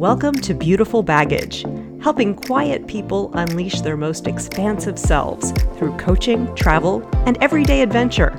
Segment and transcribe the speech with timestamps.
[0.00, 1.66] Welcome to Beautiful Baggage,
[2.00, 8.32] helping quiet people unleash their most expansive selves through coaching, travel, and everyday adventure.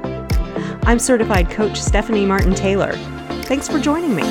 [0.86, 2.94] I'm certified coach Stephanie Martin Taylor.
[3.44, 4.24] Thanks for joining me.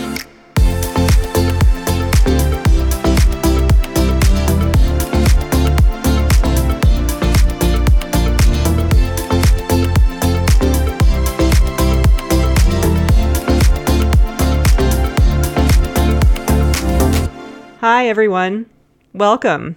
[18.00, 18.64] Hi, everyone.
[19.12, 19.76] Welcome.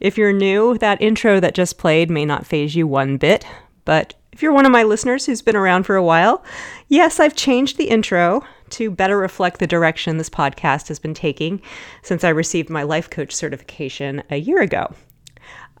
[0.00, 3.46] If you're new, that intro that just played may not faze you one bit,
[3.84, 6.42] but if you're one of my listeners who's been around for a while,
[6.88, 11.62] yes, I've changed the intro to better reflect the direction this podcast has been taking
[12.02, 14.92] since I received my life coach certification a year ago.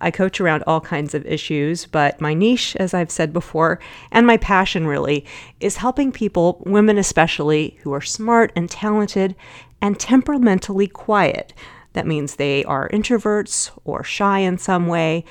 [0.00, 3.80] I coach around all kinds of issues, but my niche, as I've said before,
[4.12, 5.24] and my passion really,
[5.58, 9.34] is helping people, women especially, who are smart and talented
[9.82, 11.52] and temperamentally quiet.
[11.92, 15.24] That means they are introverts or shy in some way.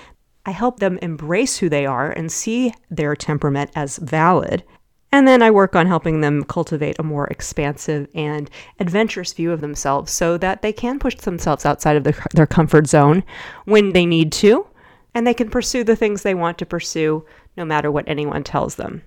[0.45, 4.63] I help them embrace who they are and see their temperament as valid.
[5.11, 9.61] And then I work on helping them cultivate a more expansive and adventurous view of
[9.61, 13.23] themselves so that they can push themselves outside of their, comfort zone
[13.66, 14.66] when they need to,
[15.13, 17.25] and they can pursue the things they want to pursue
[17.57, 19.02] no matter what anyone tells them.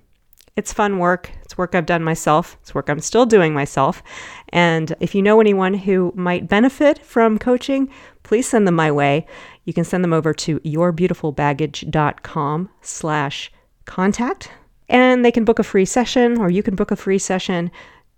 [0.55, 1.31] It's fun work.
[1.41, 2.55] It's work I've done myself.
[2.61, 4.01] It's work I'm still doing myself.
[4.49, 7.89] And if you know anyone who might benefit from coaching,
[8.23, 9.27] please send them my way.
[9.65, 13.51] You can send them over to yourbeautifulbaggage.com slash
[13.83, 14.49] contact.
[14.87, 17.69] And they can book a free session or you can book a free session.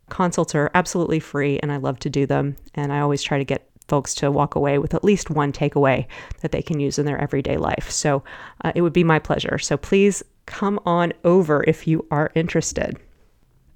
[0.10, 2.56] Consults are absolutely free and I love to do them.
[2.76, 6.06] And I always try to get folks to walk away with at least one takeaway
[6.42, 7.90] that they can use in their everyday life.
[7.90, 8.24] So
[8.64, 9.58] uh, it would be my pleasure.
[9.58, 12.98] So please come on over if you are interested.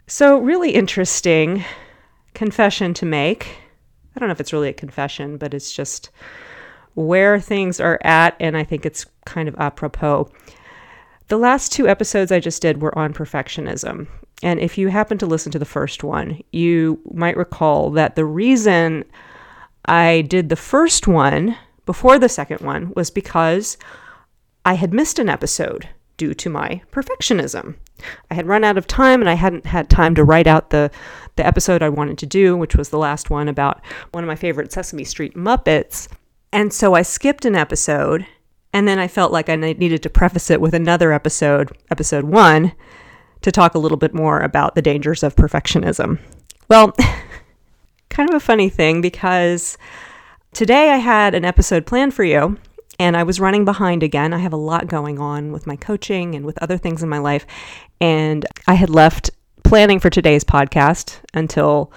[0.07, 1.63] So, really interesting
[2.33, 3.57] confession to make.
[4.15, 6.09] I don't know if it's really a confession, but it's just
[6.95, 10.29] where things are at, and I think it's kind of apropos.
[11.27, 14.07] The last two episodes I just did were on perfectionism.
[14.43, 18.25] And if you happen to listen to the first one, you might recall that the
[18.25, 19.05] reason
[19.85, 23.77] I did the first one before the second one was because
[24.65, 25.87] I had missed an episode
[26.21, 27.73] due to my perfectionism.
[28.29, 30.91] I had run out of time and I hadn't had time to write out the,
[31.35, 34.35] the episode I wanted to do, which was the last one about one of my
[34.35, 36.07] favorite Sesame Street Muppets.
[36.53, 38.27] And so I skipped an episode
[38.71, 42.73] and then I felt like I needed to preface it with another episode, episode one,
[43.41, 46.19] to talk a little bit more about the dangers of perfectionism.
[46.69, 46.93] Well,
[48.09, 49.75] kind of a funny thing because
[50.53, 52.59] today I had an episode planned for you
[53.01, 54.31] and I was running behind again.
[54.31, 57.17] I have a lot going on with my coaching and with other things in my
[57.17, 57.47] life.
[57.99, 59.31] And I had left
[59.63, 61.91] planning for today's podcast until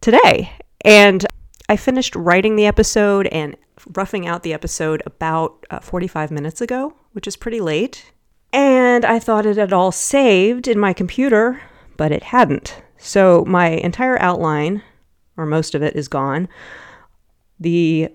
[0.00, 0.54] today.
[0.86, 1.26] And
[1.68, 3.58] I finished writing the episode and
[3.94, 8.10] roughing out the episode about uh, 45 minutes ago, which is pretty late.
[8.50, 11.60] And I thought it had all saved in my computer,
[11.98, 12.82] but it hadn't.
[12.96, 14.82] So my entire outline,
[15.36, 16.48] or most of it, is gone.
[17.60, 18.08] The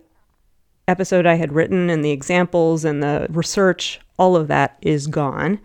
[0.87, 5.59] episode I had written and the examples and the research, all of that is gone.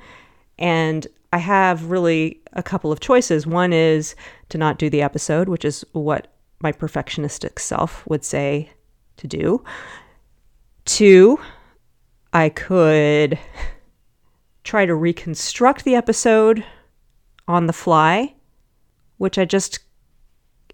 [0.58, 3.46] And I have really a couple of choices.
[3.46, 4.14] One is
[4.48, 6.28] to not do the episode, which is what
[6.60, 8.70] my perfectionistic self would say
[9.18, 9.62] to do.
[10.84, 11.38] Two,
[12.32, 13.38] I could
[14.64, 16.64] try to reconstruct the episode
[17.46, 18.34] on the fly,
[19.18, 19.80] which I just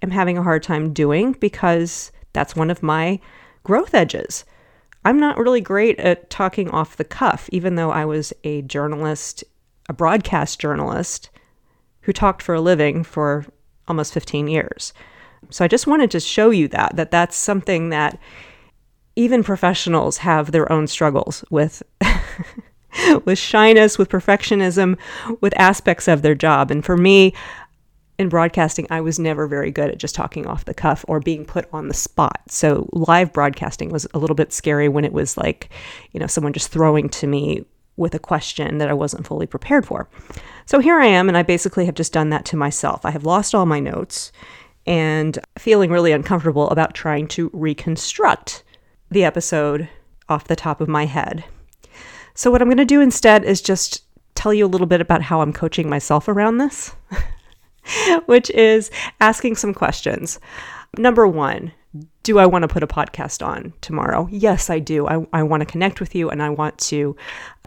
[0.03, 3.21] am having a hard time doing because that's one of my
[3.64, 4.44] growth edges.
[5.04, 9.44] I'm not really great at talking off the cuff, even though I was a journalist,
[9.88, 11.30] a broadcast journalist
[12.02, 13.44] who talked for a living for
[13.88, 14.92] almost 15 years.
[15.50, 18.19] So I just wanted to show you that that that's something that
[19.16, 21.82] even professionals have their own struggles with
[23.25, 24.96] with shyness, with perfectionism,
[25.41, 26.70] with aspects of their job.
[26.70, 27.34] And for me,
[28.19, 31.44] in broadcasting, I was never very good at just talking off the cuff or being
[31.44, 32.40] put on the spot.
[32.49, 35.70] So live broadcasting was a little bit scary when it was like,
[36.12, 37.64] you know, someone just throwing to me
[37.96, 40.08] with a question that I wasn't fully prepared for.
[40.66, 43.05] So here I am, and I basically have just done that to myself.
[43.05, 44.32] I have lost all my notes
[44.87, 48.62] and feeling really uncomfortable about trying to reconstruct
[49.10, 49.88] the episode
[50.28, 51.44] off the top of my head.
[52.34, 54.02] So, what I'm going to do instead is just
[54.34, 56.94] tell you a little bit about how I'm coaching myself around this.
[58.26, 58.90] which is
[59.20, 60.38] asking some questions.
[60.96, 61.72] Number one,
[62.22, 64.28] do I want to put a podcast on tomorrow?
[64.31, 65.06] Yes, I do.
[65.06, 67.16] I, I want to connect with you and I want to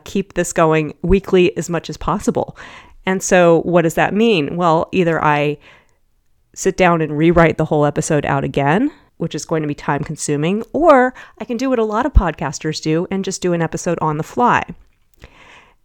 [0.03, 2.57] keep this going weekly as much as possible.
[3.05, 4.57] And so, what does that mean?
[4.57, 5.57] Well, either I
[6.53, 10.03] sit down and rewrite the whole episode out again which is going to be time
[10.03, 13.61] consuming, or I can do what a lot of podcasters do and just do an
[13.61, 14.63] episode on the fly.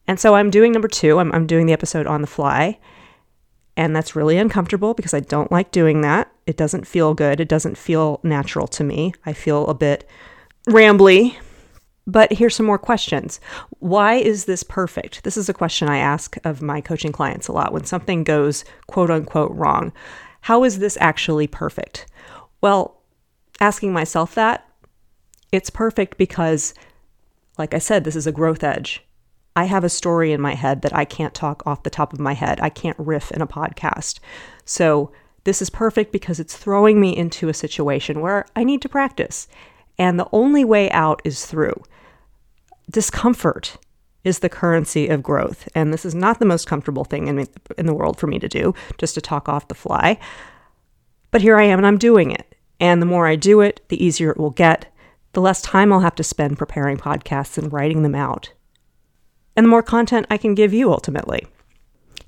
[0.06, 2.78] And so I'm doing number two, I'm, I'm doing the episode on the fly.
[3.76, 6.30] And that's really uncomfortable because I don't like doing that.
[6.46, 7.40] It doesn't feel good.
[7.40, 9.14] It doesn't feel natural to me.
[9.24, 10.08] I feel a bit
[10.68, 11.36] rambly.
[12.06, 13.40] But here's some more questions.
[13.78, 15.22] Why is this perfect?
[15.22, 18.64] This is a question I ask of my coaching clients a lot when something goes
[18.88, 19.92] quote unquote wrong.
[20.42, 22.06] How is this actually perfect?
[22.60, 23.00] Well,
[23.60, 24.68] asking myself that,
[25.52, 26.74] it's perfect because,
[27.56, 29.04] like I said, this is a growth edge.
[29.54, 32.20] I have a story in my head that I can't talk off the top of
[32.20, 32.60] my head.
[32.60, 34.18] I can't riff in a podcast.
[34.64, 35.12] So,
[35.44, 39.48] this is perfect because it's throwing me into a situation where I need to practice.
[39.98, 41.82] And the only way out is through.
[42.88, 43.76] Discomfort
[44.24, 45.68] is the currency of growth.
[45.74, 48.48] And this is not the most comfortable thing in, in the world for me to
[48.48, 50.18] do, just to talk off the fly.
[51.32, 52.54] But here I am and I'm doing it.
[52.78, 54.92] And the more I do it, the easier it will get,
[55.32, 58.52] the less time I'll have to spend preparing podcasts and writing them out
[59.56, 61.46] and the more content I can give you ultimately.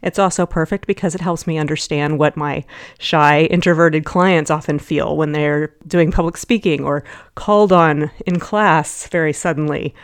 [0.03, 2.65] It's also perfect because it helps me understand what my
[2.99, 7.05] shy, introverted clients often feel when they're doing public speaking or
[7.37, 9.95] called on in class very suddenly,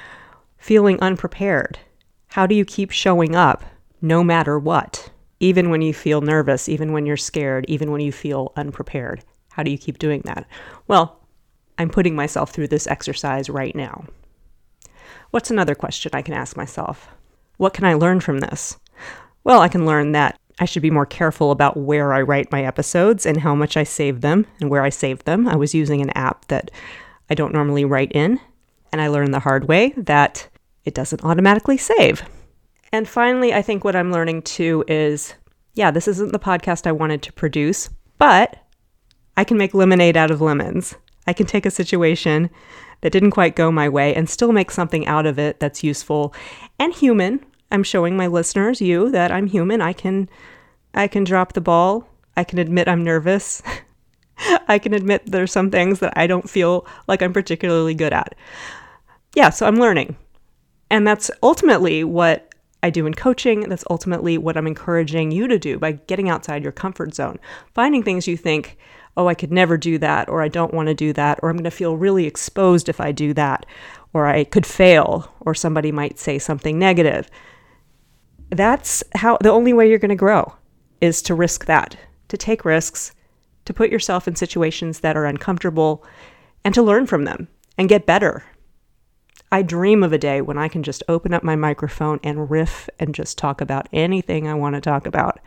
[0.56, 1.78] feeling unprepared.
[2.28, 3.62] How do you keep showing up
[4.00, 5.10] no matter what?
[5.38, 9.22] Even when you feel nervous, even when you're scared, even when you feel unprepared.
[9.50, 10.46] How do you keep doing that?
[10.88, 11.20] Well,
[11.76, 14.04] I'm putting myself through this exercise right now.
[15.30, 17.08] What's another question I can ask myself?
[17.56, 18.78] What can I learn from this?
[19.44, 22.64] Well, I can learn that I should be more careful about where I write my
[22.64, 25.46] episodes and how much I save them and where I save them.
[25.46, 26.70] I was using an app that
[27.30, 28.40] I don't normally write in,
[28.92, 30.48] and I learned the hard way that
[30.84, 32.22] it doesn't automatically save.
[32.92, 35.34] And finally, I think what I'm learning too is
[35.74, 37.88] yeah, this isn't the podcast I wanted to produce,
[38.18, 38.56] but
[39.36, 40.96] I can make lemonade out of lemons.
[41.26, 42.50] I can take a situation
[43.00, 46.34] that didn't quite go my way and still make something out of it that's useful
[46.78, 47.44] and human.
[47.70, 49.80] I'm showing my listeners, you, that I'm human.
[49.80, 50.28] I can
[50.92, 52.08] I can drop the ball.
[52.36, 53.62] I can admit I'm nervous.
[54.68, 58.34] I can admit there's some things that I don't feel like I'm particularly good at.
[59.34, 60.16] Yeah, so I'm learning.
[60.90, 62.52] And that's ultimately what
[62.82, 63.60] I do in coaching.
[63.60, 67.38] That's ultimately what I'm encouraging you to do by getting outside your comfort zone,
[67.74, 68.78] finding things you think
[69.16, 71.56] oh, I could never do that, or I don't want to do that, or I'm
[71.56, 73.66] going to feel really exposed if I do that,
[74.12, 77.28] or I could fail, or somebody might say something negative.
[78.50, 80.54] That's how the only way you're going to grow
[81.00, 81.96] is to risk that,
[82.28, 83.12] to take risks,
[83.64, 86.04] to put yourself in situations that are uncomfortable,
[86.64, 87.48] and to learn from them
[87.78, 88.44] and get better.
[89.52, 92.88] I dream of a day when I can just open up my microphone and riff
[93.00, 95.40] and just talk about anything I want to talk about.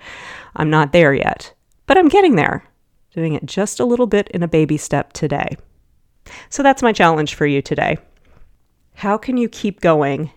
[0.55, 1.53] I'm not there yet,
[1.87, 2.65] but I'm getting there
[3.13, 5.55] doing it just a little bit in a baby step today.
[6.49, 7.97] So that's my challenge for you today.
[8.95, 10.31] How can you keep going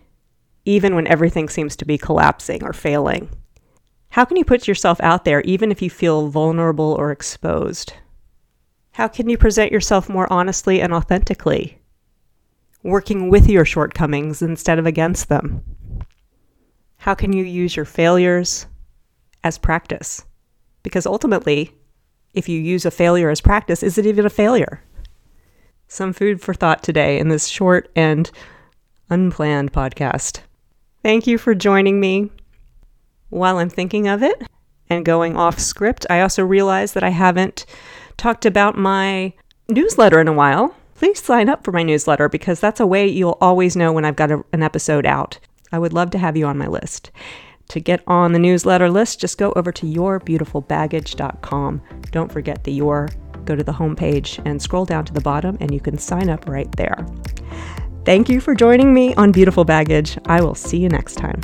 [0.65, 3.29] even when everything seems to be collapsing or failing?
[4.09, 7.93] How can you put yourself out there even if you feel vulnerable or exposed?
[8.91, 11.79] How can you present yourself more honestly and authentically,
[12.83, 15.63] working with your shortcomings instead of against them?
[16.97, 18.65] How can you use your failures
[19.43, 20.25] as practice?
[20.83, 21.71] Because ultimately,
[22.37, 24.83] if you use a failure as practice, is it even a failure?
[25.87, 28.29] Some food for thought today in this short and
[29.09, 30.41] unplanned podcast.
[31.01, 32.29] Thank you for joining me.
[33.29, 34.43] While I'm thinking of it
[34.89, 37.65] and going off script, I also realize that I haven't
[38.17, 39.33] talked about my
[39.67, 40.75] newsletter in a while.
[40.95, 44.15] Please sign up for my newsletter because that's a way you'll always know when I've
[44.15, 45.39] got a, an episode out.
[45.71, 47.11] I would love to have you on my list.
[47.69, 51.81] To get on the newsletter list, just go over to yourbeautifulbaggage.com.
[52.11, 53.09] Don't forget the your,
[53.45, 56.47] go to the homepage and scroll down to the bottom, and you can sign up
[56.47, 57.05] right there.
[58.05, 60.17] Thank you for joining me on Beautiful Baggage.
[60.25, 61.41] I will see you next time.